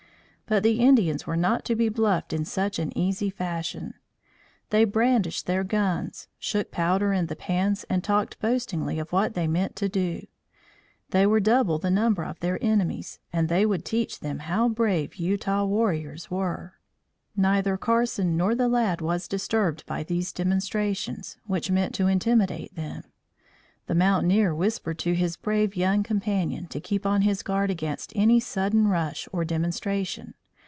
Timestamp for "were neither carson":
16.29-18.35